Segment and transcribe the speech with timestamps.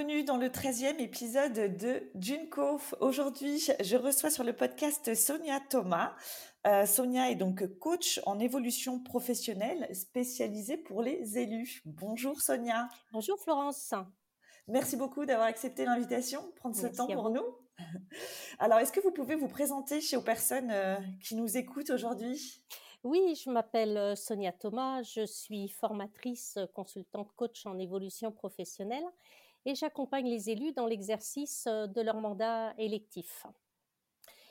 [0.00, 2.80] Bienvenue dans le 13e épisode de Junko.
[3.00, 6.16] Aujourd'hui, je reçois sur le podcast Sonia Thomas.
[6.66, 11.82] Euh, Sonia est donc coach en évolution professionnelle spécialisée pour les élus.
[11.84, 12.88] Bonjour Sonia.
[13.12, 13.92] Bonjour Florence.
[14.68, 17.44] Merci beaucoup d'avoir accepté l'invitation, prendre ce temps pour nous.
[18.58, 22.64] Alors, est-ce que vous pouvez vous présenter chez aux personnes euh, qui nous écoutent aujourd'hui?
[23.04, 29.04] Oui, je m'appelle euh, Sonia Thomas, je suis formatrice, consultante coach en évolution professionnelle
[29.66, 33.46] et j'accompagne les élus dans l'exercice euh, de leur mandat électif.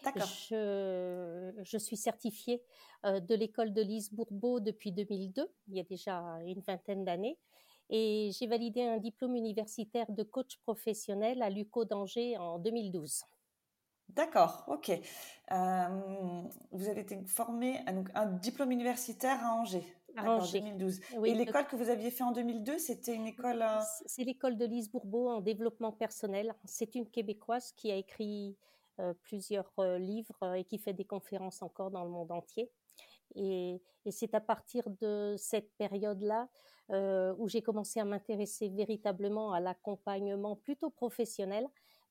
[0.03, 0.27] D'accord.
[0.27, 2.63] Je, je, suis certifiée
[3.03, 7.37] de l'école de Lise Bourbeau depuis 2002, il y a déjà une vingtaine d'années,
[7.89, 13.23] et j'ai validé un diplôme universitaire de coach professionnel à l'UCO d'Angers en 2012.
[14.09, 14.91] D'accord, ok.
[15.51, 17.79] Euh, vous avez été formé
[18.13, 19.85] à un diplôme universitaire à Angers.
[20.15, 20.61] À Angers.
[20.61, 20.99] 2012.
[21.25, 23.61] Et l'école que vous aviez fait en 2002, c'était une école.
[23.61, 26.53] Euh c'est l'école de Lise Bourbeau en développement personnel.
[26.65, 28.57] C'est une québécoise qui a écrit
[28.99, 32.71] euh, plusieurs livres et qui fait des conférences encore dans le monde entier.
[33.35, 36.49] Et, et c'est à partir de cette période-là
[36.91, 41.67] euh, où j'ai commencé à m'intéresser véritablement à l'accompagnement plutôt professionnel,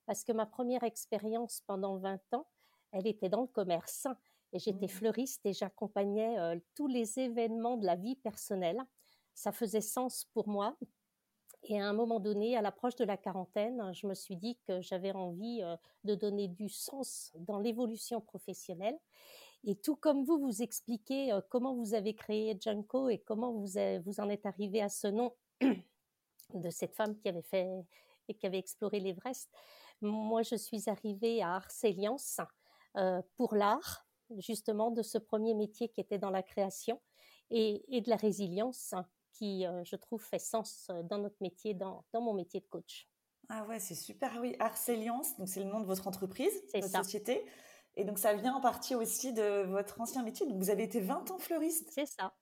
[0.06, 2.46] parce que ma première expérience pendant 20 ans,
[2.92, 4.06] elle était dans le commerce.
[4.52, 4.90] Et j'étais mmh.
[4.90, 8.80] fleuriste et j'accompagnais euh, tous les événements de la vie personnelle.
[9.34, 10.76] Ça faisait sens pour moi.
[11.64, 14.80] Et à un moment donné, à l'approche de la quarantaine, je me suis dit que
[14.80, 18.98] j'avais envie euh, de donner du sens dans l'évolution professionnelle.
[19.64, 23.74] Et tout comme vous, vous expliquez euh, comment vous avez créé Junko et comment vous,
[24.04, 25.34] vous en êtes arrivé à ce nom
[26.54, 27.68] de cette femme qui avait fait
[28.28, 29.50] et qui avait exploré l'Everest.
[30.00, 32.40] Moi, je suis arrivée à Arceliance
[32.96, 34.06] euh, pour l'art,
[34.38, 37.00] justement, de ce premier métier qui était dans la création
[37.50, 38.94] et, et de la résilience
[39.32, 43.08] qui, euh, je trouve, fait sens dans notre métier, dans, dans mon métier de coach.
[43.48, 44.38] Ah ouais, c'est super.
[44.40, 47.02] Oui, Arceliance, donc c'est le nom de votre entreprise, votre ça.
[47.02, 47.44] société.
[47.96, 50.46] Et donc, ça vient en partie aussi de votre ancien métier.
[50.46, 51.90] Donc, vous avez été 20 ans fleuriste.
[51.92, 52.32] C'est ça.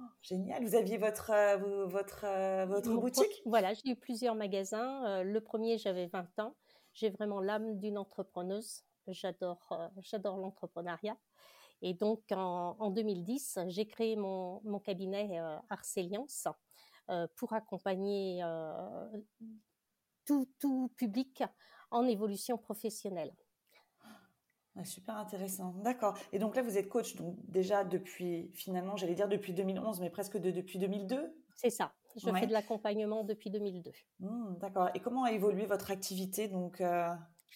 [0.00, 0.64] Oh, génial.
[0.64, 3.42] Vous aviez votre, euh, votre, euh, votre boutique?
[3.44, 5.04] Voilà, j'ai eu plusieurs magasins.
[5.06, 6.54] Euh, le premier, j'avais 20 ans.
[6.94, 8.85] J'ai vraiment l'âme d'une entrepreneuse.
[9.08, 11.16] J'adore, j'adore l'entrepreneuriat.
[11.82, 16.48] Et donc, en, 2010, j'ai créé mon, mon cabinet Arceliance
[17.36, 18.42] pour accompagner
[20.24, 21.42] tout, tout public
[21.90, 23.32] en évolution professionnelle
[24.84, 25.74] super intéressant.
[25.82, 26.16] D'accord.
[26.32, 30.10] Et donc là, vous êtes coach donc déjà depuis, finalement, j'allais dire depuis 2011, mais
[30.10, 31.92] presque depuis 2002 C'est ça.
[32.16, 33.92] Je fais de l'accompagnement depuis 2002.
[34.20, 34.90] Mmh, d'accord.
[34.94, 37.08] Et comment a évolué votre activité donc euh,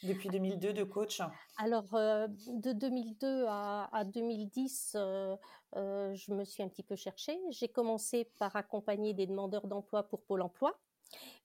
[0.02, 1.20] depuis 2002 de coach?
[1.58, 5.36] Alors, euh, de 2002 à, 2010, euh,
[5.72, 7.38] je me suis un petit peu cherchée.
[7.50, 10.78] J'ai commencé par accompagner des demandeurs d'emploi pour Pôle emploi.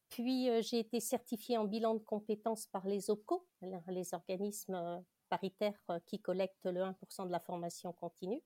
[0.09, 3.47] Puis, j'ai été certifiée en bilan de compétences par les OPCO,
[3.87, 8.41] les organismes paritaire euh, qui collecte le 1% de la formation continue.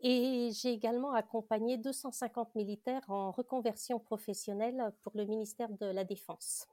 [0.00, 6.68] Et j'ai également accompagné 250 militaires en reconversion professionnelle pour le ministère de la Défense.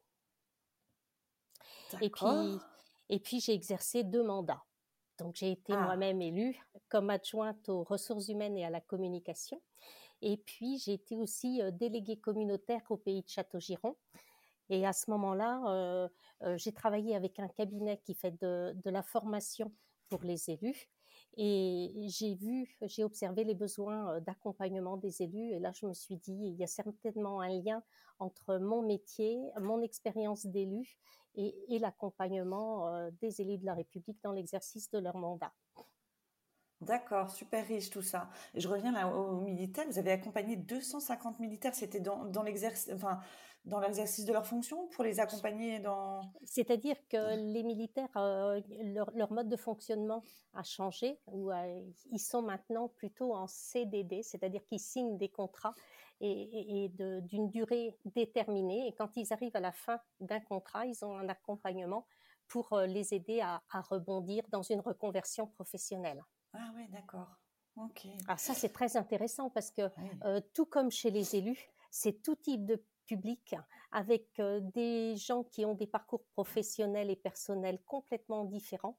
[2.02, 2.60] Et puis,
[3.10, 4.64] et puis j'ai exercé deux mandats.
[5.18, 5.82] Donc j'ai été ah.
[5.82, 9.62] moi-même élue comme adjointe aux ressources humaines et à la communication.
[10.22, 13.96] Et puis j'ai été aussi euh, déléguée communautaire au pays de Château-Giron.
[14.70, 16.10] Et à ce moment-là, euh,
[16.42, 19.72] euh, j'ai travaillé avec un cabinet qui fait de, de la formation
[20.10, 20.90] pour les élus.
[21.38, 25.52] Et j'ai vu, j'ai observé les besoins d'accompagnement des élus.
[25.52, 27.84] Et là, je me suis dit, il y a certainement un lien
[28.20, 30.98] entre mon métier, mon expérience d'élu
[31.36, 35.54] et, et l'accompagnement euh, des élus de la République dans l'exercice de leur mandat.
[36.82, 38.30] D'accord, super riche tout ça.
[38.54, 39.86] Je reviens là aux militaires.
[39.90, 41.74] Vous avez accompagné 250 militaires.
[41.74, 43.20] C'était dans, dans l'exercice, enfin,
[43.64, 46.22] dans l'exercice de leur fonction pour les accompagner dans?
[46.44, 48.62] C'est-à-dire que les militaires, euh,
[48.94, 50.24] leur, mode de fonctionnement
[50.54, 51.18] a changé.
[51.28, 51.52] Ou
[52.12, 55.74] ils sont maintenant plutôt en CDD, c'est-à-dire qu'ils signent des contrats
[56.22, 56.92] et,
[57.24, 58.88] d'une durée déterminée.
[58.88, 62.06] Et quand ils arrivent à la fin d'un contrat, ils ont un accompagnement
[62.48, 66.24] pour euh, les aider à, à rebondir dans une reconversion professionnelle.
[66.54, 67.28] Ah oui, d'accord.
[67.76, 68.08] Ok.
[68.28, 69.90] Alors ça, c'est très intéressant parce que
[70.24, 73.56] euh, tout comme chez les élus, c'est tout type de public
[73.92, 74.42] avec
[74.74, 78.98] des gens qui ont des parcours professionnels et personnels complètement différents.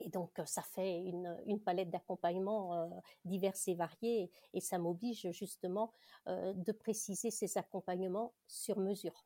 [0.00, 2.90] Et donc, ça fait une, palette d'accompagnement
[3.24, 5.92] diverses et variés et ça m'oblige justement
[6.26, 9.24] de préciser ces accompagnements sur mesure.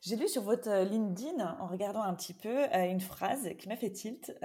[0.00, 3.90] J'ai lu sur votre LinkedIn, en regardant un petit peu, une phrase qui m'a fait
[3.90, 4.38] tilt,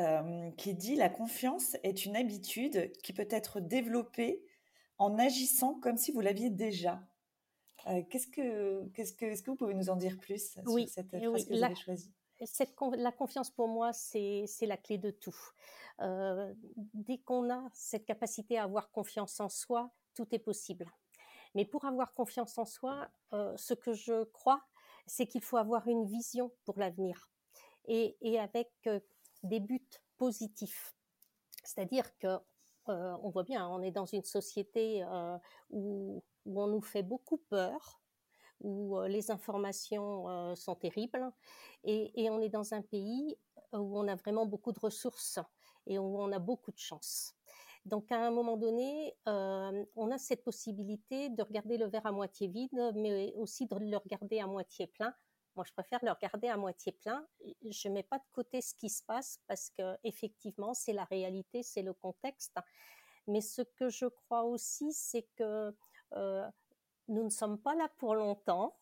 [0.56, 4.42] qui dit La confiance est une habitude qui peut être développée
[4.98, 7.02] en agissant comme si vous l'aviez déjà.
[8.10, 11.46] qu'est-ce que, qu'est-ce que, est-ce que vous pouvez nous en dire plus sur cette phrase
[11.46, 12.14] que vous avez choisie?
[12.98, 15.36] La confiance pour moi, c'est la clé de tout.
[16.02, 16.54] Euh,
[16.94, 20.90] dès qu'on a cette capacité à avoir confiance en soi, tout est possible.
[21.56, 24.62] Mais pour avoir confiance en soi, euh, ce que je crois,
[25.08, 27.30] c'est qu'il faut avoir une vision pour l'avenir
[27.88, 29.00] et, avec euh,
[29.44, 30.96] des buts positifs.
[31.64, 32.38] C'est-à-dire que
[32.92, 35.06] on voit bien, on est dans une société
[35.70, 37.99] où, où, on nous fait beaucoup peur,
[38.62, 41.32] où les informations sont terribles
[41.84, 43.38] et, on est dans un pays
[43.74, 45.40] où on a vraiment beaucoup de ressources
[45.88, 47.36] et où on a beaucoup de chance.
[47.86, 52.48] Donc à un moment donné, on a cette possibilité de regarder le verre à moitié
[52.48, 55.14] vide, mais aussi de le regarder à moitié plein.
[55.56, 57.26] Moi, je préfère le regarder à moitié plein.
[57.64, 61.64] Je mets pas de côté ce qui se passe parce que effectivement, c'est la réalité,
[61.64, 62.58] c'est le contexte.
[63.28, 65.74] Mais ce que je crois aussi, c'est que
[67.10, 68.76] nous ne sommes pas là pour longtemps.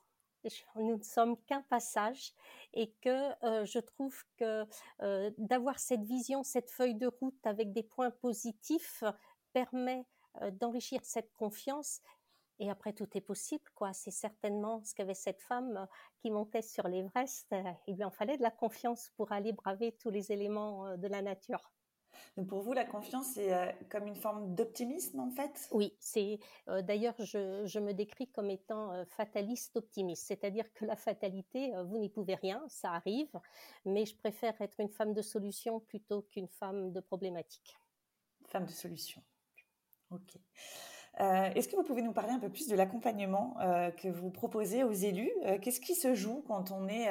[0.75, 2.33] Nous ne sommes qu'un passage
[2.73, 4.65] et que euh, je trouve que
[5.01, 9.03] euh, d'avoir cette vision, cette feuille de route avec des points positifs
[9.51, 10.05] permet
[10.41, 12.01] euh, d'enrichir cette confiance.
[12.59, 13.93] Et après, tout est possible, quoi.
[13.93, 15.87] C'est certainement ce qu'avait cette femme
[16.19, 17.53] qui montait sur l'Everest.
[17.87, 21.21] Il lui en fallait de la confiance pour aller braver tous les éléments de la
[21.21, 21.71] nature.
[22.37, 25.67] Donc pour vous, la confiance, c'est euh, comme une forme d'optimisme en fait?
[25.71, 30.95] Oui, c'est euh, d'ailleurs, je, me décris comme étant euh, fataliste optimiste, c'est-à-dire que la
[30.95, 33.39] fatalité, vous n'y pouvez rien, ça arrive,
[33.85, 37.77] mais je préfère être une femme de solution plutôt qu'une femme de problématique.
[38.47, 39.21] Femme de solution.
[40.11, 40.37] Ok.
[41.19, 43.55] Est-ce que vous pouvez nous parler un peu plus de l'accompagnement
[43.97, 45.31] que vous proposez aux élus?
[45.61, 47.09] Qu'est-ce qui se joue quand on est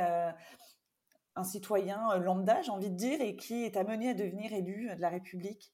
[1.37, 4.95] un citoyen euh, lambda, j'ai envie de dire, et qui est amené à devenir élu
[4.95, 5.73] de la République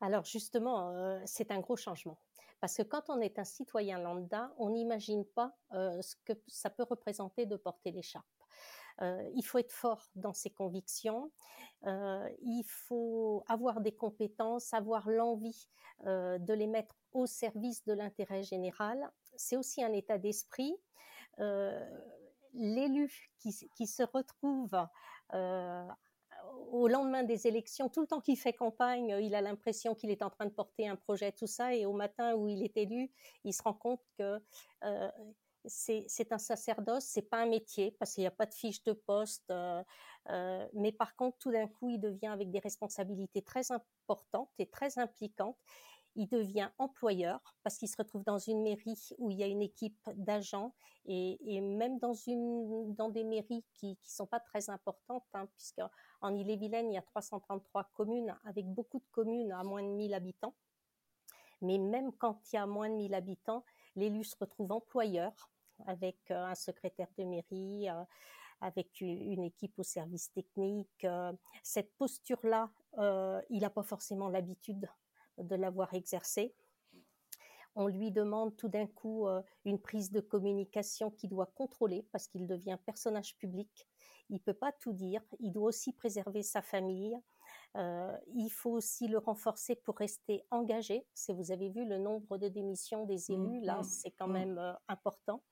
[0.00, 2.18] Alors justement, euh, c'est un gros changement.
[2.60, 6.70] Parce que quand on est un citoyen lambda, on n'imagine pas euh, ce que ça
[6.70, 8.26] peut représenter de porter l'écharpe.
[9.34, 11.32] il faut être fort dans ses convictions,
[11.86, 15.68] il faut avoir des compétences, avoir l'envie
[16.04, 19.10] de les mettre au service de l'intérêt général.
[19.36, 20.76] C'est aussi un état d'esprit
[22.54, 24.76] l'élu qui, se retrouve
[25.34, 25.88] euh,
[26.72, 30.22] au lendemain des élections, tout le temps qu'il fait campagne, il a l'impression qu'il est
[30.22, 33.10] en train de porter un projet, tout ça, et au matin où il est élu,
[33.44, 34.40] il se rend compte que
[34.84, 35.10] euh,
[35.66, 38.92] c'est un sacerdoce, c'est pas un métier parce qu'il n'y a pas de fiche de
[38.92, 39.50] poste.
[39.50, 44.66] Euh, mais par contre, tout d'un coup, il devient avec des responsabilités très importantes et
[44.66, 45.58] très impliquantes
[46.16, 49.62] il devient employeur parce qu'il se retrouve dans une mairie où il y a une
[49.62, 50.74] équipe d'agents
[51.06, 55.80] et, même dans, une, dans des mairies qui ne sont pas très importantes, hein, puisque
[56.20, 60.14] en Ille-et-Vilaine, il y a 333 communes avec beaucoup de communes à moins de 1000
[60.14, 60.54] habitants.
[61.62, 63.64] Mais même quand il y a moins de 1000 habitants,
[63.96, 65.32] l'élu se retrouve employeur
[65.86, 68.04] avec euh, un secrétaire de mairie, euh,
[68.60, 71.04] avec une équipe au service technique.
[71.04, 72.70] Euh, cette posture-là,
[73.48, 74.86] il n'a pas forcément l'habitude
[75.40, 76.54] de l'avoir exercé.
[77.76, 82.26] On lui demande tout d'un coup euh, une prise de communication qu'il doit contrôler parce
[82.26, 83.86] qu'il devient personnage public.
[84.28, 85.22] Il peut pas tout dire.
[85.38, 87.16] Il doit aussi préserver sa famille.
[87.76, 91.06] Euh, il faut aussi le renforcer pour rester engagé.
[91.14, 94.28] Si vous avez vu le nombre de démissions des mmh, élus, là, mmh, c'est quand
[94.28, 94.32] mmh.
[94.32, 95.42] même euh, important.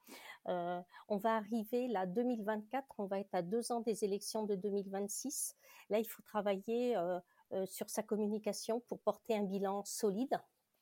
[0.47, 5.57] on va arriver là 2024, on va être à deux ans des élections de 2026.
[5.91, 6.97] Là, il faut travailler
[7.67, 10.41] sur sa communication pour porter un bilan solide.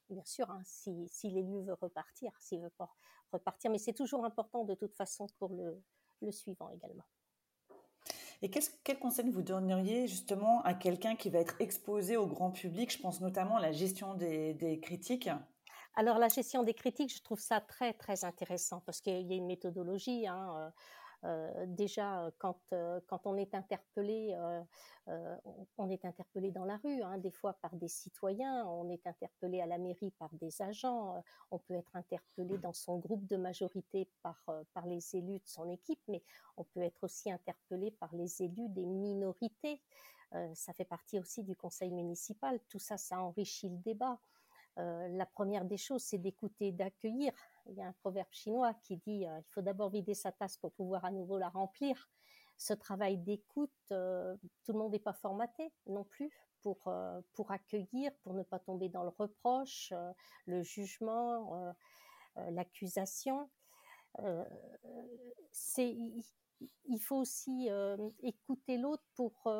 [0.08, 2.88] Bien sûr, hein, si, l'élu veut repartir, s'il veut pas
[3.32, 5.82] repartir, mais c'est toujours important de toute façon pour le,
[6.30, 7.04] suivant également.
[8.42, 12.92] Et quel, conseil vous donneriez justement à quelqu'un qui va être exposé au grand public?
[12.92, 15.30] Je pense notamment à la gestion des, critiques.
[15.94, 19.36] Alors la gestion des critiques, je trouve ça très très intéressant parce qu'il y a
[19.36, 20.26] une méthodologie.
[20.26, 20.70] Hein, euh,
[21.26, 24.36] euh, déjà, euh, quand, euh, quand on est interpellé,
[25.78, 29.60] on est interpellé dans la rue, hein, des fois par des citoyens, on est interpellé
[29.60, 34.08] à la mairie par des agents, on peut être interpellé dans son groupe de majorité
[34.22, 34.42] par,
[34.74, 36.24] par les élus de son équipe, mais
[36.56, 39.80] on peut être aussi interpellé par les élus des minorités.
[40.54, 42.58] ça fait partie aussi du conseil municipal.
[42.68, 44.18] Tout ça, ça enrichit le débat.
[44.76, 47.32] la première des choses, c'est d'écouter, d'accueillir.
[47.68, 50.72] Il y a un proverbe chinois qui dit il faut d'abord vider sa tasse pour
[50.72, 52.08] pouvoir à nouveau la remplir.
[52.58, 56.32] Ce travail d'écoute, tout le monde n'est pas formaté non plus
[56.62, 56.90] pour,
[57.34, 59.92] pour accueillir, pour ne pas tomber dans le reproche,
[60.46, 61.74] le jugement,
[62.36, 63.50] l'accusation.
[65.84, 67.68] il faut aussi
[68.22, 69.50] écouter l'autre pour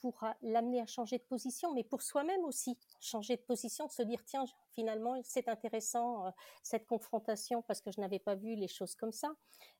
[0.00, 4.24] pour l'amener à changer de position, mais pour soi-même aussi, changer de position, se dire,
[4.24, 6.30] tiens, finalement, c'est intéressant, euh,
[6.62, 9.32] cette confrontation, parce que je n'avais pas vu les choses comme ça.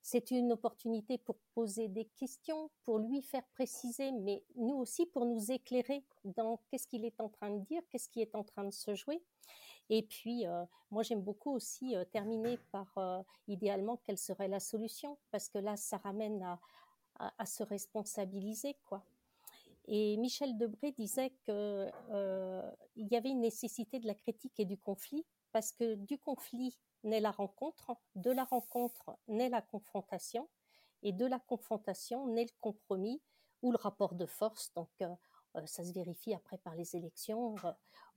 [0.02, 5.24] C'est une opportunité pour poser des questions, pour lui faire préciser, mais nous aussi pour
[5.24, 8.64] nous éclairer dans qu'est-ce qu'il est en train de dire, qu'est-ce qui est en train
[8.64, 9.22] de se jouer.
[9.90, 15.18] Et puis, euh, moi, j'aime beaucoup aussi euh, terminer par, idéalement, quelle serait la solution,
[15.30, 16.60] parce que là, ça ramène à,
[17.38, 19.04] à, se responsabiliser, quoi.
[19.90, 24.76] Et Michel Debré disait qu'il euh, y avait une nécessité de la critique et du
[24.76, 30.46] conflit, parce que du conflit naît la rencontre, de la rencontre naît la confrontation,
[31.02, 33.22] et de la confrontation naît le compromis
[33.62, 34.74] ou le rapport de force.
[34.74, 35.08] Donc, euh,
[35.56, 37.54] euh, ça se vérifie après par les élections.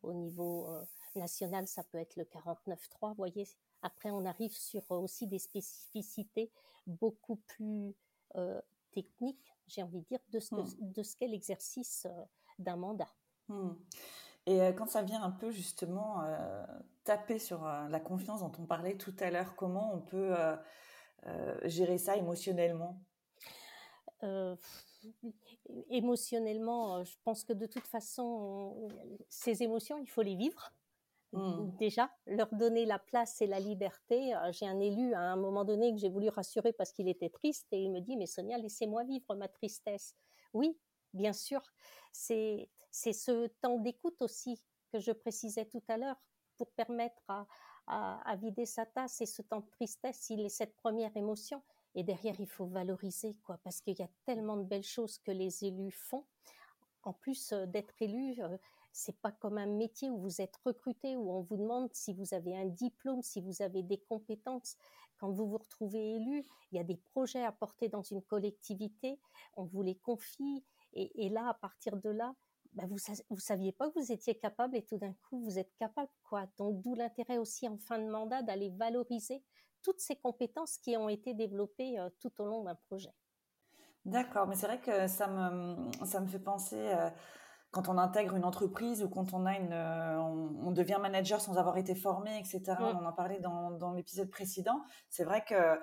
[0.04, 0.68] au niveau
[1.16, 3.10] national, ça peut être le 49-3.
[3.10, 3.48] Vous voyez,
[3.82, 6.52] après, on arrive sur aussi des spécificités
[6.86, 7.96] beaucoup plus
[8.92, 10.92] techniques j'ai envie de dire, de ce, hmm.
[10.92, 12.24] de ce qu'est l'exercice euh,
[12.60, 13.10] d'un mandat.
[13.48, 13.74] Hmm.
[14.46, 16.66] Et euh, quand ça vient un peu justement euh,
[17.04, 20.36] taper sur la confiance dont on parlait tout à l'heure, comment on peut
[21.64, 23.02] gérer ça émotionnellement?
[25.90, 28.88] Émotionnellement, je pense que de toute façon,
[29.30, 30.74] ces émotions, il faut les vivre.
[31.34, 31.78] Mmh.
[31.78, 34.36] déjà, leur donner la place et la liberté.
[34.36, 37.30] Euh, j'ai un élu à un moment donné que j'ai voulu rassurer parce qu'il était
[37.30, 40.14] triste et il me dit, mais Sonia, laissez-moi vivre ma tristesse.
[40.54, 40.78] Oui,
[41.14, 41.62] bien sûr,
[42.12, 44.62] c'est ce temps d'écoute aussi
[44.92, 46.22] que je précisais tout à l'heure
[46.58, 47.48] pour permettre à,
[47.88, 51.62] à, vider sa tasse et ce temps de tristesse, il est cette première émotion.
[51.96, 55.32] Et derrière, il faut valoriser, quoi, parce qu'il y a tellement de belles choses que
[55.32, 56.26] les élus font.
[57.04, 58.58] En plus euh, d'être élus, euh,
[58.92, 62.34] c'est pas comme un métier où vous êtes recruté, où on vous demande si vous
[62.34, 64.78] avez un diplôme, si vous avez des compétences.
[65.18, 69.20] Quand vous vous retrouvez élu, il y a des projets à porter dans une collectivité,
[69.56, 72.36] on vous les confie, et, là, à partir de là,
[72.74, 72.98] bah, vous
[73.30, 76.48] vous saviez pas que vous étiez capable et tout d'un coup vous êtes capable quoi.
[76.58, 79.44] Donc d'où l'intérêt aussi en fin de mandat d'aller valoriser
[79.82, 83.14] toutes ces compétences qui ont été développées euh, tout au long d'un projet.
[84.06, 87.10] D'accord, mais c'est vrai que ça me ça me fait penser euh,
[87.72, 91.58] quand on intègre une entreprise ou quand on a une, euh, on, devient manager sans
[91.58, 92.62] avoir été formé, etc.
[92.80, 94.84] On en parlait dans, dans l'épisode précédent.
[95.10, 95.80] C'est vrai que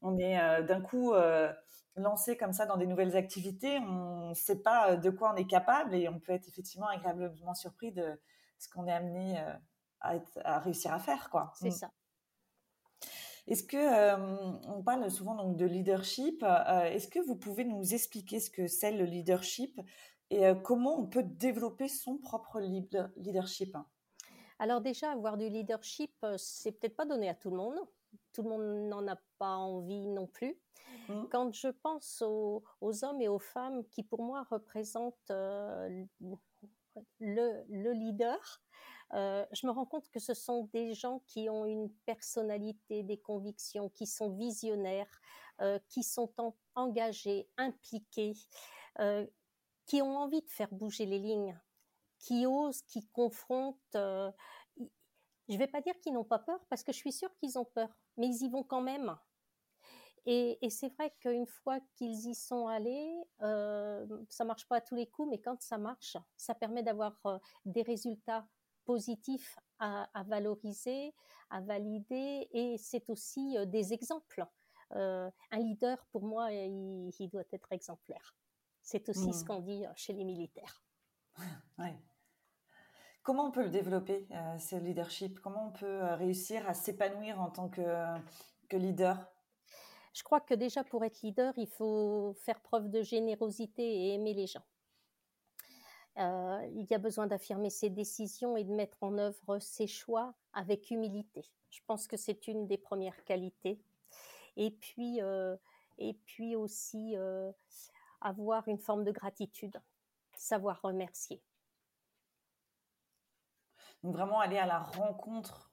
[0.00, 1.52] on est euh, d'un coup euh,
[1.96, 3.78] lancé comme ça dans des nouvelles activités.
[3.78, 7.54] On ne sait pas de quoi on est capable et on peut être effectivement agréablement
[7.54, 8.20] surpris de
[8.58, 9.38] ce qu'on est amené
[10.00, 11.52] à, à, réussir à faire, quoi.
[11.54, 11.72] C'est mm.
[11.72, 11.90] ça.
[13.46, 14.14] Est-ce que
[14.68, 18.92] on parle souvent donc de leadership Est-ce que vous pouvez nous expliquer ce que c'est
[18.92, 19.80] le leadership?
[20.30, 23.76] Et euh, comment on peut développer son propre leadership
[24.58, 27.78] Alors déjà, avoir du leadership, euh, c'est peut-être pas donné à tout le monde.
[28.32, 30.58] Tout le monde n'en a pas envie non plus.
[31.08, 31.24] Mmh.
[31.30, 36.04] Quand je pense aux, hommes et aux femmes qui, pour moi, représentent euh,
[37.18, 38.60] le, le, leader,
[39.12, 43.88] je me rends compte que ce sont des gens qui ont une personnalité, des convictions,
[43.88, 45.20] qui sont visionnaires,
[45.88, 46.30] qui sont
[46.74, 48.34] engagés, impliqués,
[49.88, 51.58] qui ont envie de faire bouger les lignes,
[52.18, 53.76] qui osent, qui confrontent.
[53.96, 54.30] Euh,
[55.48, 57.58] je ne vais pas dire qu'ils n'ont pas peur, parce que je suis sûre qu'ils
[57.58, 59.16] ont peur, mais ils y vont quand même.
[60.26, 64.94] Et, c'est vrai qu'une fois qu'ils y sont allés, euh, ça marche pas à tous
[64.94, 68.46] les coups, mais quand ça marche, ça permet d'avoir euh, des résultats
[68.84, 71.14] positifs à, valoriser,
[71.48, 74.44] à valider, et c'est aussi euh, des exemples.
[74.90, 78.36] un leader, pour moi, il doit être exemplaire.
[78.90, 79.46] C'est aussi ce mmh.
[79.46, 80.82] qu'on dit euh, chez les militaires.
[83.22, 85.40] Comment on peut le développer, euh, ce leadership?
[85.40, 87.82] Comment on peut euh, réussir à s'épanouir en tant que,
[88.72, 89.30] leader?
[90.14, 94.32] Je crois que déjà pour être leader, il faut faire preuve de générosité et aimer
[94.32, 94.64] les gens.
[96.16, 100.90] il y a besoin d'affirmer ses décisions et de mettre en œuvre ses choix avec
[100.90, 101.44] humilité.
[101.68, 103.82] Je pense que c'est une des premières qualités.
[104.56, 105.20] Et puis,
[105.98, 107.16] et puis aussi
[108.20, 109.80] avoir une forme de gratitude,
[110.36, 111.42] savoir remercier.
[114.02, 115.72] Donc vraiment aller à la rencontre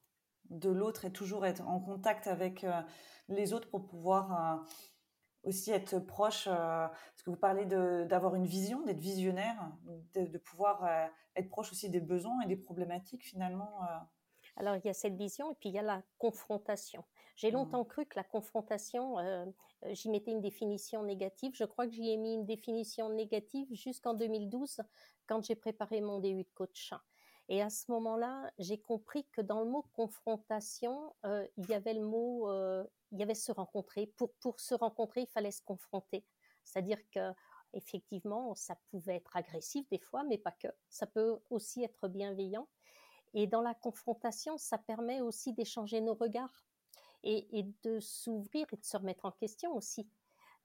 [0.50, 2.82] de l'autre et toujours être en contact avec euh,
[3.30, 4.64] les autres pour pouvoir euh,
[5.44, 9.72] aussi être proche, euh, parce que vous parlez d'avoir une vision, d'être visionnaire,
[10.14, 13.80] de, pouvoir être proche aussi des besoins et des problématiques finalement.
[14.58, 17.04] Alors, il y a cette vision et puis il y a la confrontation.
[17.36, 17.56] J'ai mmh.
[17.56, 19.46] longtemps cru que la confrontation, euh,
[19.84, 21.52] euh, j'y mettais une définition négative.
[21.56, 24.82] Je crois que j'y ai mis une définition négative jusqu'en 2012,
[25.28, 26.94] quand j'ai préparé mon DU de coach.
[27.48, 31.94] Et à ce moment-là, j'ai compris que dans le mot confrontation, euh, il y avait
[31.94, 32.50] le mot,
[33.12, 34.08] il y avait se rencontrer.
[34.18, 36.26] Pour, pour se rencontrer, il fallait se confronter.
[36.64, 37.32] C'est-à-dire que
[37.74, 40.70] effectivement, ça pouvait être agressif des fois, mais pas que.
[40.90, 42.68] Ça peut aussi être bienveillant.
[43.34, 46.66] Et dans la confrontation, ça permet aussi d'échanger nos regards
[47.26, 50.08] et, de s'ouvrir et de se remettre en question aussi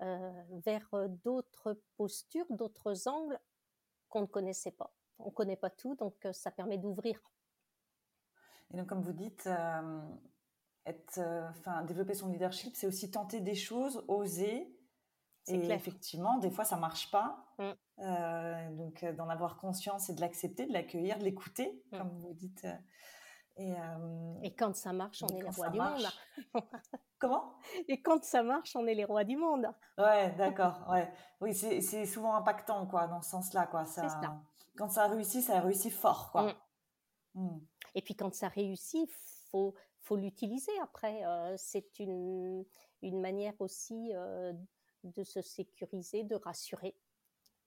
[0.03, 0.31] euh,
[0.65, 3.39] vers euh, d'autres postures, d'autres angles
[4.09, 4.95] qu'on ne connaissait pas.
[5.19, 7.21] On ne connaît pas tout, donc euh, ça permet d'ouvrir.
[8.73, 9.49] Et donc, comme vous dites,
[10.87, 14.73] être, enfin, développer son leadership, c'est aussi tenter des choses, oser,
[15.49, 17.45] et effectivement, des fois, ça marche pas.
[17.99, 21.99] Euh, donc, d'en avoir conscience et de l'accepter, de l'accueillir, de l'écouter, mmh.
[21.99, 22.67] comme vous dites.
[23.61, 26.07] Euh, et, quand ça marche, on est les rois du monde.
[27.19, 27.53] Comment?
[27.89, 29.67] Et quand ça marche, on est les rois du monde.
[29.99, 30.87] Ouais, d'accord.
[30.89, 31.13] Ouais.
[31.41, 33.85] Oui, c'est souvent impactant, quoi, dans ce sens-là, quoi.
[33.85, 34.41] Ça, ça,
[34.77, 36.55] Quand ça réussit, ça réussit fort, quoi.
[37.35, 37.59] Mmh.
[37.95, 39.09] Et puis, quand ça réussit,
[39.51, 41.23] faut faut l'utiliser après.
[41.57, 42.65] c'est une
[43.03, 44.13] une manière aussi
[45.05, 46.97] de se sécuriser, de rassurer.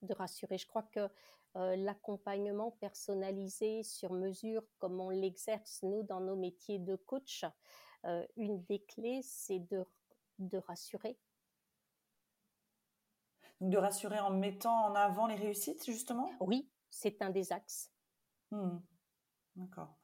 [0.04, 0.58] De rassurer.
[0.58, 1.10] Je crois que
[1.56, 7.46] euh, l'accompagnement personnalisé sur mesure, comme on l'exerce nous dans nos métiers de coach,
[8.06, 9.86] euh, une des clés, c'est de,
[10.40, 11.18] de rassurer.
[13.62, 16.30] De rassurer en mettant en avant les réussites, justement?
[16.42, 17.94] Oui, c'est un des axes.
[18.52, 18.80] Hmm.
[19.56, 19.96] D'accord.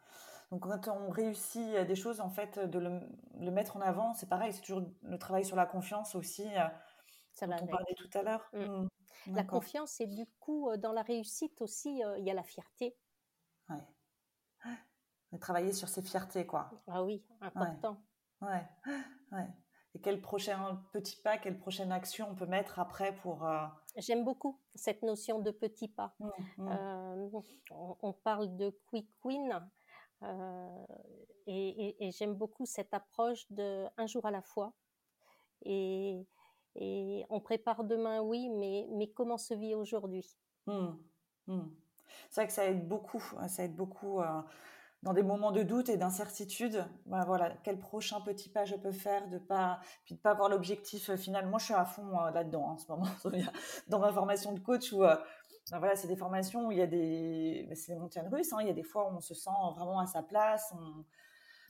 [0.52, 3.02] Donc quand on réussit des choses, en fait, de le,
[3.38, 6.48] le mettre en avant, c'est pareil, c'est toujours le travail sur la confiance aussi.
[6.58, 6.68] Euh,
[7.34, 7.58] ça va.
[7.62, 8.50] On parlait tout à l'heure.
[8.54, 8.60] Mmh.
[8.60, 8.90] Mmh.
[9.28, 12.96] La confiance et du coup dans la réussite aussi, il y a la fierté.
[13.70, 13.84] Ouais.
[15.40, 16.72] Travailler sur ses fiertés, quoi.
[16.88, 18.02] Ah oui, important.
[18.42, 18.66] Ouais.
[19.32, 19.48] ouais.
[19.96, 23.48] Et quel prochain petit pas, quelle prochaine action on peut mettre après pour.
[23.98, 26.16] J'aime beaucoup cette notion de petit pas.
[26.20, 27.30] Mmh,
[27.72, 29.68] on, parle de quick win.
[31.48, 34.74] et, et j'aime beaucoup cette approche de un jour à la fois.
[35.64, 36.28] Et,
[36.82, 40.26] et on prépare demain, oui, mais, mais comment se vit aujourd'hui?
[40.66, 40.88] Mmh,
[41.48, 41.60] mmh.
[42.30, 44.42] C'est vrai que ça aide beaucoup, hein, ça aide beaucoup euh,
[45.04, 46.86] dans des moments de doute et d'incertitude.
[47.06, 51.10] Voilà, quel prochain petit pas je peux faire, de pas, puis de pas avoir l'objectif
[51.10, 51.48] euh, final.
[51.48, 53.08] Moi, je suis à fond euh, là-dedans hein, en ce moment,
[53.90, 56.88] dans ma formation de coach où ben voilà, c'est des formations où il y a
[56.88, 58.54] des, ben, c'est des montagnes russes.
[58.54, 60.74] Hein, il y a des fois où on se sent vraiment à sa place.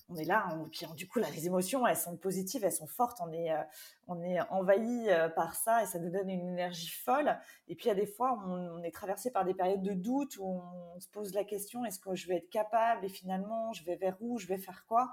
[0.10, 2.88] On est là, on, puis du coup, là, les émotions, elles sont positives, elles sont
[2.88, 3.62] fortes, on est, euh,
[4.08, 7.38] on est envahi euh, par ça et ça nous donne une énergie folle.
[7.68, 10.38] Et puis, il y a des fois, on, est traversé par des périodes de doute
[10.38, 13.84] où on, se pose la question est-ce que je vais être capable Et finalement, je
[13.84, 15.12] vais vers où Je vais faire quoi?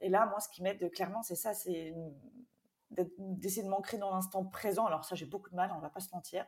[0.00, 1.94] Et là, moi, ce qui m'aide clairement, c'est ça c'est
[3.18, 4.86] d'essayer de m'ancrer dans l'instant présent.
[4.86, 6.46] Alors, ça, j'ai beaucoup de mal, on va pas se mentir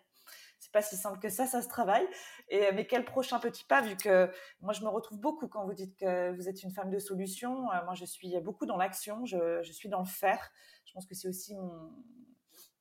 [0.59, 2.07] c'est pas si simple que ça, ça se travaille.
[2.49, 5.75] Et mais quel prochain petit pas vu que moi je me retrouve beaucoup quand vous
[5.75, 7.71] dites que vous êtes une femme de solution.
[7.73, 10.51] Euh, moi je suis beaucoup dans l'action, je, je, suis dans le faire.
[10.85, 11.93] Je pense que c'est aussi mon,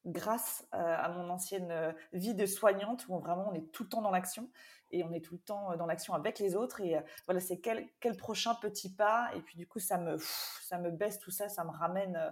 [0.06, 3.90] grâce euh, à mon ancienne euh, vie de soignante où vraiment on est tout le
[3.90, 4.50] temps dans l'action
[4.92, 7.90] et on est tout le temps dans l'action avec les autres et voilà c'est quel,
[8.00, 10.18] quel prochain petit pas et puis du coup ça me
[10.62, 12.32] ça me baisse tout ça ça me ramène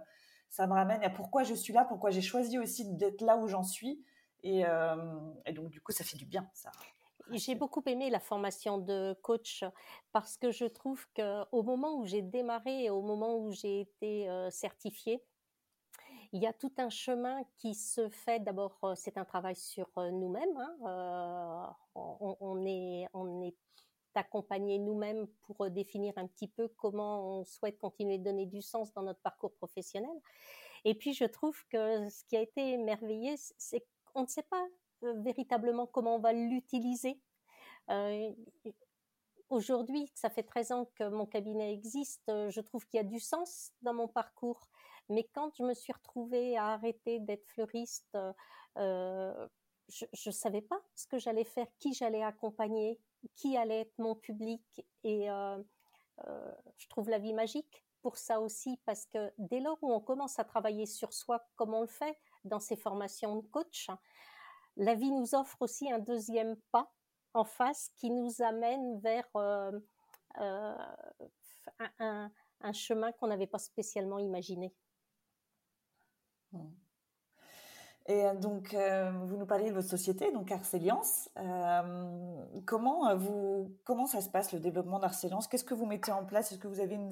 [0.50, 3.48] ça me ramène à pourquoi je suis là pourquoi j'ai choisi aussi d'être là où
[3.48, 4.06] j'en suis
[4.46, 6.72] euh, et, donc, du coup, ça fait du bien, ça.
[7.32, 9.64] J'ai beaucoup aimé la formation de coach
[10.12, 14.30] parce que je trouve qu'au moment où j'ai démarré et au moment où j'ai été
[14.30, 15.24] euh, certifiée,
[16.34, 18.42] il y a tout un chemin qui se fait.
[18.42, 20.58] D'abord, euh, c'est un travail sur nous-mêmes.
[20.82, 21.76] Hein.
[21.96, 23.56] on, est, on est
[24.16, 28.92] accompagné nous-mêmes pour définir un petit peu comment on souhaite continuer de donner du sens
[28.94, 30.20] dans notre parcours professionnel.
[30.84, 34.68] Et puis, je trouve que ce qui a été merveilleux, c'est on ne sait pas
[35.04, 37.20] euh, véritablement comment on va l'utiliser.
[37.90, 38.32] Euh,
[39.50, 43.04] aujourd'hui, ça fait 13 ans que mon cabinet existe, euh, je trouve qu'il y a
[43.04, 44.70] du sens dans mon parcours.
[45.10, 48.18] Mais quand je me suis retrouvée à arrêter d'être fleuriste,
[48.78, 49.50] je
[49.90, 53.02] ne savais pas ce que j'allais faire, qui j'allais accompagner,
[53.36, 54.64] qui allait être mon public.
[55.04, 60.00] Et je trouve la vie magique pour ça aussi, parce que dès lors où on
[60.00, 63.90] commence à travailler sur soi comme on le fait, dans ces formations de coach.
[64.76, 66.92] La vie nous offre aussi un deuxième pas
[67.34, 69.72] en face qui nous amène vers euh,
[70.40, 70.76] euh,
[72.00, 74.74] un, chemin qu'on n'avait pas spécialement imaginé.
[78.06, 81.30] Et donc, vous nous parlez de votre société, donc Arceliance.
[82.66, 85.48] comment, vous, comment ça se passe le développement d'Arceliance?
[85.48, 86.52] Qu'est-ce que vous mettez en place?
[86.52, 87.12] Est-ce que vous avez une,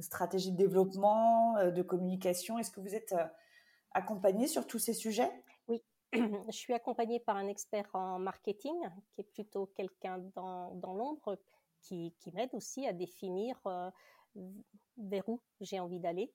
[0.00, 2.58] stratégie de développement, de communication?
[2.58, 3.14] Est-ce que vous êtes
[3.98, 5.30] accompagné sur tous ces sujets?
[5.68, 5.82] Oui,
[6.12, 8.74] je suis accompagnée par un expert en marketing
[9.12, 11.38] qui est plutôt quelqu'un dans, dans l'ombre
[11.82, 13.60] qui, qui m'aide aussi à définir
[14.96, 16.32] vers où j'ai envie d'aller.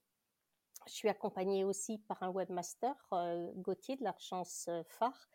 [0.88, 5.30] Je suis accompagnée aussi par un webmaster, euh, Gauthier de l'Argence euh, Phare,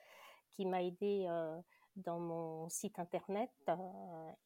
[0.51, 1.59] qui m'a aidé euh,
[1.97, 3.51] dans mon site internet,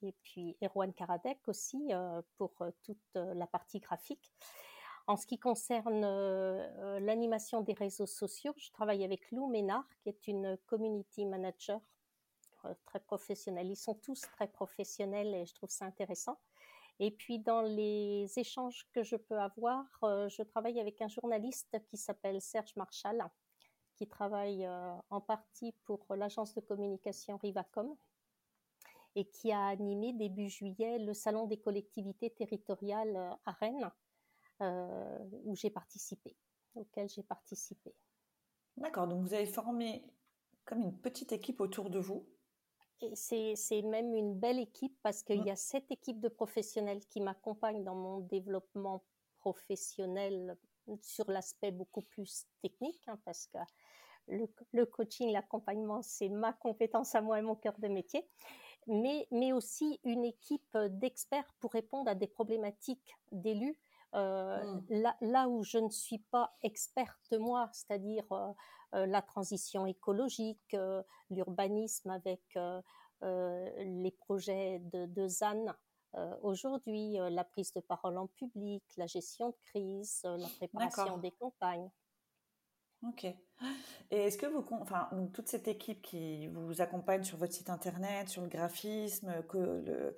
[0.00, 1.90] et puis Erwan Karadec aussi
[2.38, 4.32] pour toute la partie graphique.
[5.06, 6.02] En ce qui concerne
[6.98, 11.80] l'animation des réseaux sociaux, je travaille avec Lou Ménard, qui est une community manager
[12.86, 13.68] très professionnelle.
[13.68, 16.38] Ils sont tous très professionnels et je trouve ça intéressant.
[16.98, 21.76] Et puis dans les échanges que je peux avoir, euh, je travaille avec un journaliste
[21.88, 23.28] qui s'appelle Serge Marchal,
[23.96, 27.96] qui travaille euh, en partie pour l'agence de communication Rivacom
[29.14, 33.90] et qui a animé début juillet le salon des collectivités territoriales euh, à Rennes,
[35.44, 36.36] où j'ai participé,
[36.74, 37.94] auquel j'ai participé.
[38.76, 40.04] D'accord, donc vous avez formé
[40.64, 42.26] comme une petite équipe autour de vous
[43.14, 45.46] c'est même une belle équipe parce qu'il mmh.
[45.46, 49.02] y a cette équipe de professionnels qui m'accompagnent dans mon développement
[49.38, 50.56] professionnel
[51.00, 53.58] sur l'aspect beaucoup plus technique, hein, parce que
[54.28, 58.24] le, coaching, l'accompagnement, c'est ma compétence à moi et mon cœur de métier,
[58.86, 63.76] mais, mais aussi une équipe d'experts pour répondre à des problématiques d'élus.
[64.14, 64.84] Euh, mmh.
[64.90, 68.52] là, là, où je ne suis pas experte moi, c'est-à-dire euh,
[68.94, 72.42] euh, la transition écologique, euh, l'urbanisme avec
[73.22, 75.66] les projets de, de ZAN.
[76.42, 81.88] Aujourd'hui, la prise de parole en public, la gestion de crise, la préparation des campagnes.
[83.08, 83.24] Ok.
[83.24, 88.28] Et est-ce que vous, enfin, toute cette équipe qui vous accompagne sur votre site internet,
[88.28, 90.14] sur le graphisme, que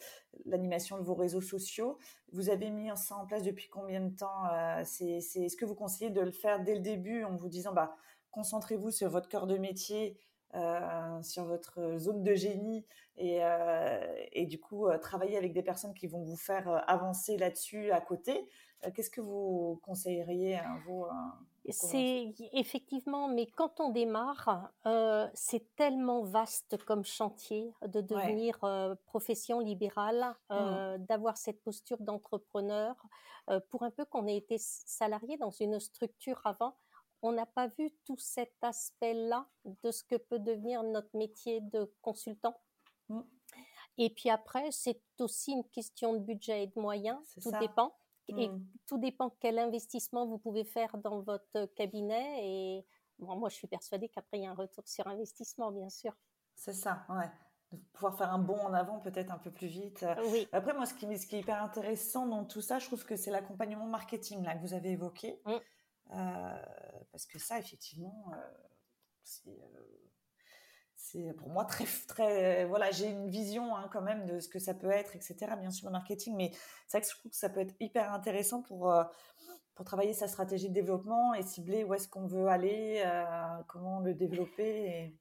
[0.46, 1.98] l'animation de vos réseaux sociaux,
[2.32, 4.44] vous avez mis ça en place depuis combien de temps
[4.84, 7.96] C'est, est-ce que vous conseillez de le faire dès le début en vous disant, bah,
[8.30, 10.18] concentrez-vous sur votre cœur de métier,
[10.56, 15.64] euh, sur votre zone de génie et, euh, et du coup euh, travailler avec des
[15.64, 18.48] personnes qui vont vous faire avancer là-dessus à côté.
[18.94, 21.06] Qu'est-ce que vous conseilleriez à vous
[21.70, 24.70] C'est effectivement, mais quand on démarre,
[25.34, 28.58] c'est tellement vaste comme chantier de devenir
[29.06, 30.98] profession libérale, mmh.
[30.98, 32.94] d'avoir cette posture d'entrepreneur.
[33.70, 36.76] pour un peu qu'on ait été salarié dans une structure avant,
[37.24, 39.48] on n'a pas vu tout cet aspect-là
[39.82, 42.60] de ce que peut devenir notre métier de consultant.
[43.08, 43.22] Mm.
[43.96, 47.18] Et puis après, c'est aussi une question de budget et de moyens.
[47.40, 47.96] Tout dépend.
[48.28, 48.66] Et mm.
[48.86, 52.46] tout dépend quel investissement vous pouvez faire dans votre cabinet.
[52.46, 52.86] Et
[53.18, 56.12] moi, je suis persuadée qu'après, il y a un retour sur investissement, bien sûr.
[56.54, 57.30] C'est ça, ouais.
[57.72, 60.06] De pouvoir faire un bond en avant peut-être un peu plus vite.
[60.30, 60.46] Oui.
[60.52, 63.16] Après, moi, ce qui, ce qui est hyper intéressant dans tout ça, je trouve que
[63.16, 65.40] c'est l'accompagnement marketing là, que vous avez évoqué.
[65.44, 65.52] Mm.
[66.12, 66.62] Euh,
[67.10, 70.03] parce que ça, effectivement, euh, euh,
[71.04, 74.58] c'est pour moi très très voilà j'ai une vision hein, quand même de ce que
[74.58, 76.50] ça peut être etc bien sûr le marketing mais
[76.86, 78.92] c'est vrai que je trouve que ça peut être hyper intéressant pour
[79.74, 83.04] pour travailler sa stratégie de développement et cibler où est-ce qu'on veut aller
[83.68, 85.14] comment le développer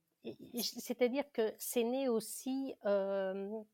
[0.80, 3.66] c'est-à-dire que c'est né aussi d'une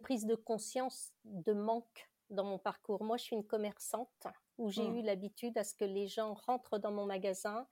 [0.00, 4.88] prise de conscience de manque dans mon parcours moi je suis une commerçante où j'ai
[4.88, 4.96] mmh.
[4.96, 7.66] eu l'habitude à ce que les gens rentrent dans mon magasin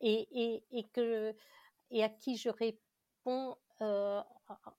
[0.00, 1.34] et, et, que,
[1.90, 4.22] et à qui je réponds euh,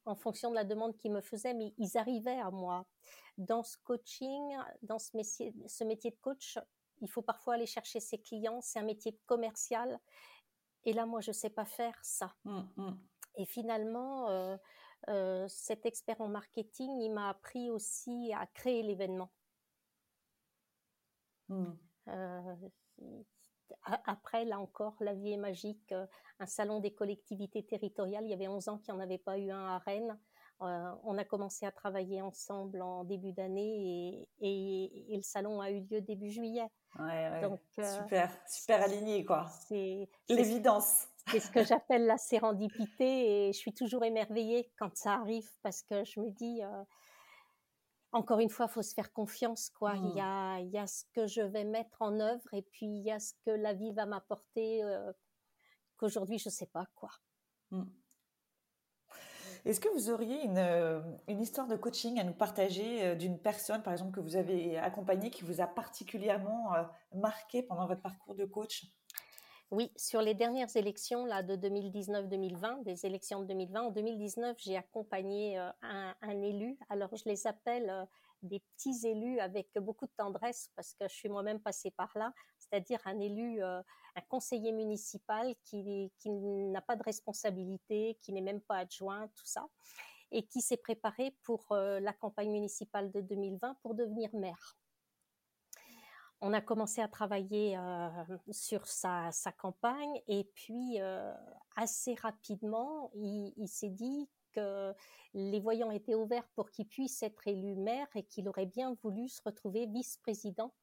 [0.05, 2.85] en fonction de la demande qu'ils me faisaient, mais ils arrivaient à moi.
[3.37, 6.57] Dans ce coaching, dans ce métier, ce métier de coach,
[7.01, 9.99] il faut parfois aller chercher ses clients, c'est un métier commercial.
[10.85, 12.33] Et là, moi, je ne sais pas faire ça.
[12.45, 12.97] Mmh, mmh.
[13.35, 14.57] Et finalement, euh,
[15.09, 19.31] euh, cet expert en marketing, il m'a appris aussi à créer l'événement.
[21.49, 21.65] Mmh.
[22.07, 22.55] Euh,
[24.05, 25.91] après, là encore, la vie est magique.
[25.91, 26.05] Euh,
[26.39, 29.37] un salon des collectivités territoriales, il y avait 11 ans qu'il n'y en avait pas
[29.37, 30.17] eu un à Rennes.
[30.61, 35.81] Euh, on a commencé à travailler ensemble en début d'année et, le salon a eu
[35.81, 36.67] lieu début juillet.
[37.41, 39.45] Donc, super, super aligné, quoi.
[39.67, 41.07] C'est l'évidence.
[41.27, 45.83] C'est ce que j'appelle la sérendipité et je suis toujours émerveillée quand ça arrive parce
[45.83, 46.61] que je me dis,
[48.11, 49.95] encore une fois, faut se faire confiance, quoi.
[49.95, 50.25] Il, y mmh.
[50.25, 53.11] a, il y a ce que je vais mettre en œuvre et puis il y
[53.11, 55.11] a ce que la vie va m'apporter euh,
[55.97, 57.09] qu'aujourd'hui je sais pas, quoi.
[57.71, 57.83] Mmh.
[59.65, 63.37] Est-ce que vous auriez une, euh, une, histoire de coaching à nous partager euh, d'une
[63.37, 66.73] personne, par exemple, que vous avez accompagnée, qui vous a particulièrement
[67.13, 68.85] marqué pendant votre parcours de coach?
[69.69, 74.77] Oui, sur les dernières élections là, de 2019-2020, des élections de 2020, en 2019, j'ai
[74.77, 76.77] accompagné euh, un, élu.
[76.89, 78.05] Alors, je les appelle euh,
[78.43, 82.31] des petits élus avec beaucoup de tendresse parce que je suis moi-même passée par là,
[82.57, 83.81] c'est-à-dire un élu, euh,
[84.15, 89.45] un conseiller municipal qui, qui n'a pas de responsabilité, qui n'est même pas adjoint, tout
[89.45, 89.67] ça,
[90.31, 94.77] et qui s'est préparé pour la campagne municipale de 2020 pour devenir maire
[96.41, 97.77] on a commencé à travailler
[98.51, 100.99] sur sa, campagne et puis
[101.75, 104.93] assez rapidement, il, s'est dit que
[105.33, 109.29] les voyants étaient ouverts pour qu'il puisse être élu maire et qu'il aurait bien voulu
[109.29, 110.73] se retrouver vice-président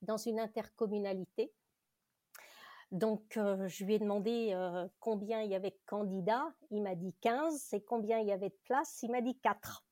[0.00, 1.52] dans une intercommunalité.
[2.90, 4.54] Donc, je lui ai demandé
[5.00, 6.52] combien il y avait de candidats.
[6.70, 7.72] Il m'a dit 15.
[7.72, 9.02] Et combien il y avait de places?
[9.02, 9.84] Il m'a dit 4.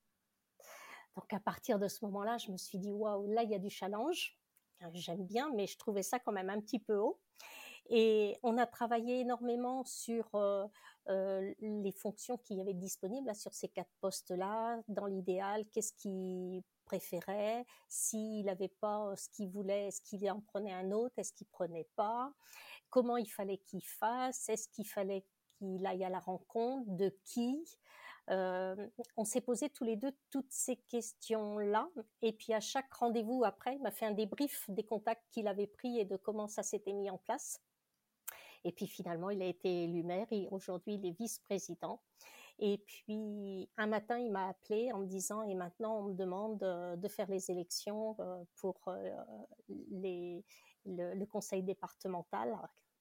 [1.16, 3.58] Donc, à partir de ce moment-là, je me suis dit, waouh, là, il y a
[3.58, 4.39] du challenge
[4.94, 7.18] j'aime bien, mais je trouvais ça quand même un petit peu haut.
[7.88, 10.66] Et on a travaillé énormément sur euh,
[11.08, 14.80] euh, les fonctions qu'il y avait disponibles sur ces quatre postes-là.
[14.86, 20.72] Dans l'idéal, qu'est-ce qu'il préférait S'il n'avait pas ce qu'il voulait, est-ce qu'il en prenait
[20.72, 22.32] un autre Est-ce qu'il prenait pas
[22.90, 25.24] Comment il fallait qu'il fasse Est-ce qu'il fallait
[25.58, 27.64] qu'il aille à la rencontre De qui
[28.30, 31.88] euh, on s'est posé tous les deux toutes ces questions-là.
[32.22, 35.66] Et puis à chaque rendez-vous après, il m'a fait un débrief des contacts qu'il avait
[35.66, 37.60] pris et de comment ça s'était mis en place.
[38.64, 42.00] Et puis finalement, il a été élu maire et aujourd'hui, il est vice-président.
[42.58, 46.62] Et puis un matin, il m'a appelé en me disant et maintenant on me demande
[46.62, 48.78] euh, de faire les élections euh, pour
[49.68, 50.42] le,
[50.86, 52.54] le, conseil départemental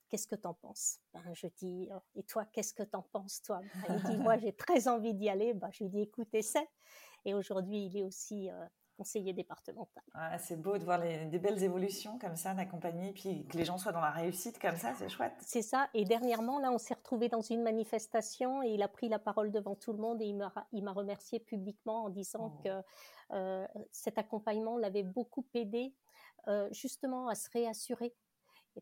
[0.10, 1.00] qu'est-ce que t'en penses?
[1.14, 3.62] Ben, Je dis, «Oh, et toi, qu'est-ce que t'en penses, toi?
[3.88, 5.54] Ben, Il dit, moi, j'ai très envie d'y aller.
[5.54, 6.68] Ben, je lui dis, écoute, essaie.
[7.26, 8.66] Et aujourd'hui, il est aussi euh,
[9.00, 10.04] conseiller départemental.
[10.40, 13.94] c'est beau de voir des belles évolutions comme ça, d'accompagner, puis que les gens soient
[13.94, 15.32] dans la réussite comme ça, c'est chouette.
[15.40, 15.90] C'est ça.
[15.94, 19.52] Et dernièrement, là, on s'est retrouvé dans une manifestation et il a pris la parole
[19.52, 20.36] devant tout le monde et il
[20.84, 22.62] m'a remercié publiquement en disant oh.
[22.62, 22.84] que
[23.32, 25.96] euh, cet accompagnement l'avait beaucoup aidé
[26.50, 28.14] euh, justement à se réassurer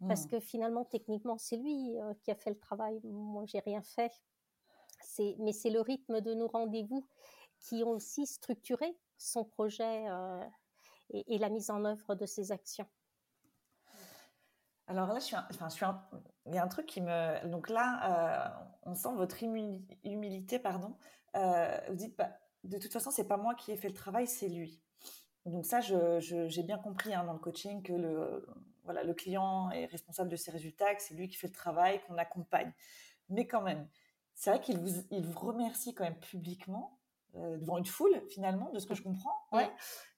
[0.07, 0.29] parce mmh.
[0.29, 2.99] que finalement, techniquement, c'est lui euh, qui a fait le travail.
[3.03, 4.11] Moi, j'ai rien fait.
[5.39, 7.07] mais c'est le rythme de nos rendez-vous
[7.59, 10.43] qui ont aussi structuré son projet euh,
[11.09, 12.87] et, la mise en œuvre de ses actions.
[14.85, 15.85] Alors là, je suis, enfin, je suis
[16.45, 20.95] il y a un truc qui me, donc là, euh, on sent votre humilité, pardon.
[21.33, 22.29] vous dites, bah,
[22.63, 24.81] de toute façon, c'est pas moi qui ai fait le travail, c'est lui.
[25.45, 28.45] Donc ça, j'ai bien compris hein, dans le coaching que le,
[28.87, 31.99] voilà, le client est responsable de ses résultats, que c'est lui qui fait le travail,
[32.07, 32.71] qu'on accompagne.
[33.29, 33.85] Mais quand même,
[34.33, 36.97] c'est vrai qu'il vous, il vous remercie quand même publiquement
[37.35, 39.35] euh, devant une foule finalement, de ce que je comprends.
[39.51, 39.69] Ouais.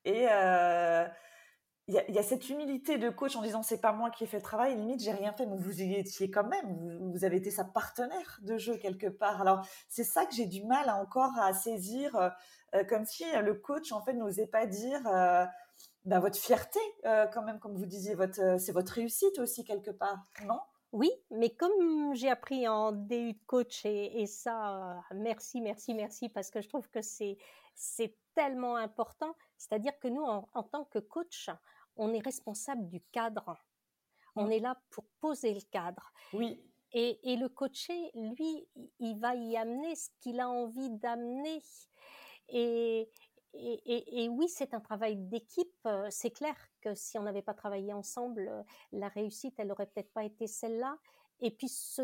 [0.05, 1.07] Et euh,
[1.87, 4.37] il y, a cette humilité de coach en disant c'est pas moi qui ai fait
[4.37, 7.37] le travail, limite j'ai rien fait, mais vous y étiez quand même, vous, vous avez
[7.37, 9.41] été sa partenaire de jeu quelque part.
[9.41, 12.15] Alors c'est ça que j'ai du mal encore à saisir,
[12.75, 15.01] euh, comme si le coach en fait n'osait pas dire
[16.05, 19.63] bah, votre fierté, euh, quand même, comme vous disiez, votre, euh, c'est votre réussite aussi
[19.63, 20.59] quelque part, non?
[20.91, 26.29] Oui, mais comme j'ai appris en DU de coach et, ça, euh, merci, merci, merci,
[26.29, 27.37] parce que je trouve que c'est,
[27.75, 29.35] c'est tellement important.
[29.57, 31.49] C'est-à-dire que nous, en, tant que coach,
[31.95, 33.55] on est responsable du cadre.
[34.35, 34.51] On mmh.
[34.51, 36.11] est là pour poser le cadre.
[36.33, 36.59] Oui.
[36.91, 38.67] Et, et le coaché, lui,
[38.99, 41.61] il va y amener ce qu'il a envie d'amener.
[42.47, 43.09] Et,
[43.53, 45.73] et, oui, c'est un travail d'équipe.
[45.85, 49.87] Euh, c'est clair que si on n'avait pas travaillé ensemble, euh, la réussite, elle aurait
[49.87, 50.97] peut-être pas été celle-là.
[51.41, 52.01] Et puis, ce,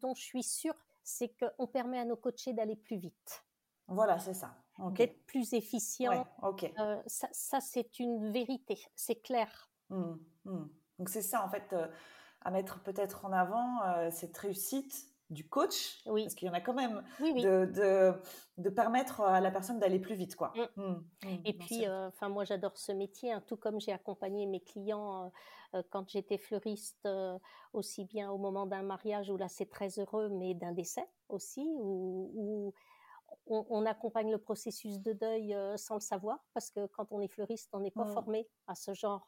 [0.00, 3.44] dont je suis sûre, c'est qu'on permet à nos coachés d'aller plus vite.
[3.88, 4.56] Voilà, c'est ça.
[4.90, 6.26] D'être plus efficient.
[6.42, 9.70] Euh, ça, c'est une vérité, c'est clair.
[9.88, 10.64] Mmh, mmh.
[10.98, 11.74] Donc, c'est ça, en fait,
[12.40, 16.22] à mettre peut-être en avant cette réussite du coach, oui.
[16.22, 18.14] parce qu'il y en a quand même, De,
[18.58, 20.36] de, permettre à la personne d'aller plus vite.
[20.36, 20.52] Quoi.
[20.76, 20.82] Mm.
[20.82, 21.04] Mm.
[21.24, 21.40] Mm.
[21.44, 25.24] Et puis, euh, enfin moi j'adore ce métier, hein, tout comme j'ai accompagné mes clients
[25.24, 25.28] euh,
[25.74, 27.08] euh, quand j'étais fleuriste,
[27.72, 31.68] aussi bien au moment d'un mariage où là c'est très heureux, mais d'un décès aussi,
[31.74, 32.72] où,
[33.46, 37.70] on, accompagne le processus de deuil sans le savoir, parce que quand on est fleuriste,
[37.72, 39.26] on n'est pas formé à ce genre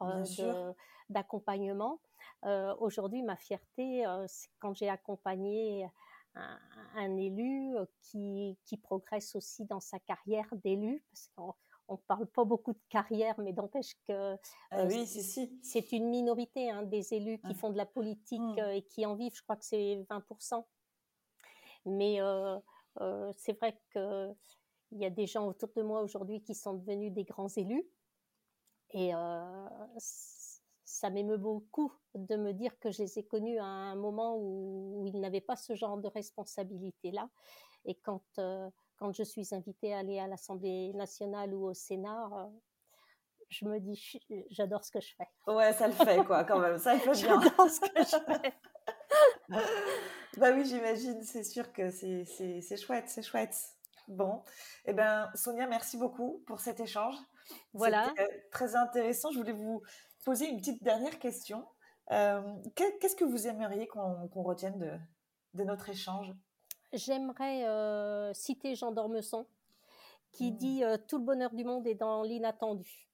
[1.09, 2.01] d'accompagnement.
[2.45, 5.89] Euh, aujourd'hui, ma fierté, euh, c'est quand j'ai accompagné
[6.95, 11.55] un, élu euh, qui, qui, progresse aussi dans sa carrière d'élu, parce qu'on
[11.95, 14.37] ne parle pas beaucoup de carrière, mais d'empêche que
[14.71, 15.59] ah oui, si.
[15.63, 18.71] c'est une minorité hein, des élus qui font de la politique mmh.
[18.73, 19.35] et qui en vivent.
[19.35, 20.65] Je crois que c'est 20%.
[21.87, 22.21] Mais
[23.37, 24.37] c'est vrai qu'il
[24.93, 27.87] y a des gens autour de moi aujourd'hui qui sont devenus des grands élus.
[28.91, 29.13] Et
[30.85, 35.05] ça m'émeut beaucoup de me dire que je les ai connus à un moment où,
[35.07, 37.29] ils n'avaient pas ce genre de responsabilité-là.
[37.85, 38.23] Et quand,
[38.97, 42.51] quand je suis invitée à aller à l'Assemblée nationale ou au Sénat,
[43.49, 45.29] je me dis, j'adore ce que je fais.
[45.47, 46.79] Ouais, ça le fait, quoi, quand même.
[46.79, 47.41] Ça, il faut bien.
[47.41, 48.55] J'adore ce que je fais.
[50.39, 51.23] bah oui, j'imagine.
[51.23, 53.57] C'est sûr que c'est chouette, c'est chouette.
[54.09, 54.43] Bon,
[54.87, 57.17] eh ben, Sonia, merci beaucoup pour cet échange.
[57.75, 58.13] Voilà.
[58.51, 59.31] Très intéressant.
[59.31, 59.83] Je voulais vous
[60.25, 61.67] poser une petite dernière question.
[62.11, 62.41] Euh,
[62.75, 64.93] qu'est-ce que vous aimeriez qu'on retienne de,
[65.55, 66.33] de, notre échange?
[66.95, 69.47] J'aimerais euh, citer Jean d'Ormesson
[70.33, 70.57] qui mmh.
[70.57, 73.08] dit euh, Tout le bonheur du monde est dans l'inattendu.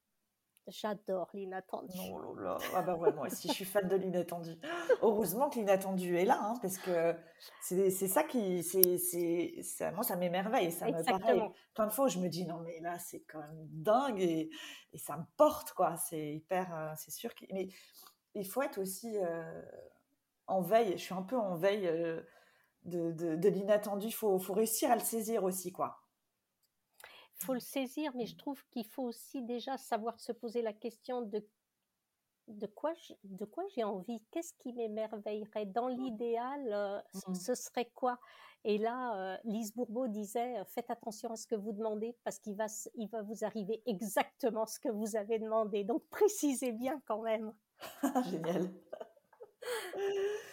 [0.67, 1.99] J'adore l'inattendu.
[2.11, 2.59] Oh là là.
[2.75, 4.57] Ah bah ouais, moi aussi, je suis fan de l'inattendu.
[5.03, 7.15] Heureusement que l'inattendu est là, hein, parce que
[7.61, 10.73] c'est ça qui, c'est, ça, moi, ça m'émerveille.
[10.73, 11.39] Ça me paraît
[11.75, 14.49] plein de fois je me dis non mais là c'est quand même dingue et,
[14.93, 15.97] et ça me porte quoi.
[15.97, 17.31] C'est hyper, euh, c'est sûr.
[17.53, 17.69] mais
[18.35, 19.63] il faut être aussi euh,
[20.47, 20.93] en veille.
[20.93, 22.23] Je suis un peu en veille euh,
[22.85, 24.07] de, de, de l'inattendu.
[24.07, 26.04] Il faut, faut réussir à le saisir aussi quoi
[27.37, 31.23] faut le saisir, mais je trouve qu'il faut aussi déjà savoir se poser la question
[31.23, 31.45] de
[32.47, 32.93] de quoi
[33.23, 35.65] de quoi j'ai envie, qu'est-ce qui m'émerveillerait?
[35.65, 37.35] Dans l'idéal, euh, mmh.
[37.35, 38.19] ce serait quoi?
[38.65, 42.39] Et là, euh, Lise Bourbeau disait euh, faites attention à ce que vous demandez parce
[42.39, 45.85] qu'il va il va vous arriver exactement ce que vous avez demandé.
[45.85, 47.53] Donc précisez bien quand même.
[48.31, 48.71] Génial.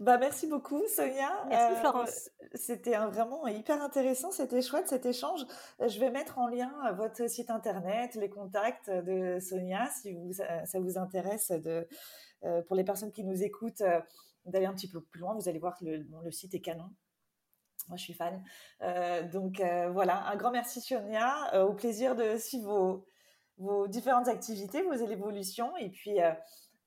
[0.00, 1.44] Bah, merci beaucoup, Sonia.
[1.48, 2.30] Merci, euh, Florence.
[2.54, 4.30] C'était vraiment hyper intéressant.
[4.30, 5.44] C'était chouette cet échange.
[5.78, 10.80] Je vais mettre en lien votre site internet, les contacts de Sonia, si vous, ça
[10.80, 11.86] vous intéresse de,
[12.44, 14.00] euh, pour les personnes qui nous écoutent, euh,
[14.46, 15.34] d'aller un petit peu plus loin.
[15.34, 16.88] Vous allez voir que le, le site est canon.
[17.88, 18.42] Moi, je suis fan.
[19.30, 21.66] donc voilà, un grand merci, Sonia.
[21.66, 23.06] au plaisir de suivre vos,
[23.58, 25.76] vos différentes activités, vos évolutions.
[25.76, 26.18] Et puis,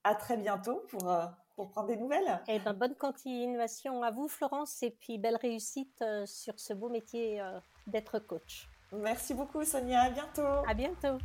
[0.04, 1.12] à très bientôt pour
[1.56, 2.42] pour prendre des nouvelles.
[2.48, 6.90] Eh ben, bonne continuation à vous, Florence, et puis belle réussite euh, sur ce beau
[6.90, 8.68] métier euh, d'être coach.
[8.92, 10.04] Merci beaucoup, Sonia.
[10.04, 10.68] À bientôt.
[10.68, 11.18] À bientôt.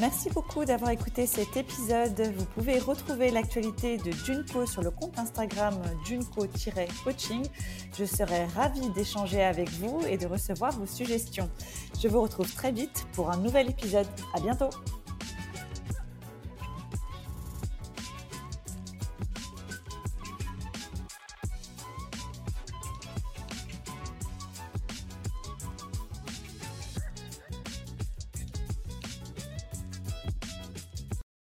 [0.00, 2.18] Merci beaucoup d'avoir écouté cet épisode.
[2.34, 5.74] Vous pouvez retrouver l'actualité de Junko sur le compte Instagram
[6.08, 7.42] junko-coaching.
[7.98, 11.50] Je serai ravie d'échanger avec vous et de recevoir vos suggestions.
[12.02, 14.06] Je vous retrouve très vite pour un nouvel épisode.
[14.34, 14.70] À bientôt!